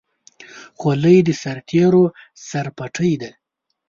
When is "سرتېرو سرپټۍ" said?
1.41-3.13